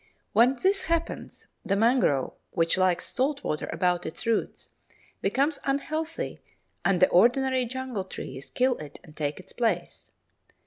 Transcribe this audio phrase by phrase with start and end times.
[0.33, 4.69] When this happens, the mangrove, which likes salt water about its roots,
[5.21, 6.39] becomes unhealthy
[6.83, 10.09] and the ordinary jungle trees kill it and take its place.